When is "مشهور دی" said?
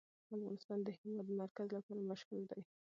2.09-2.61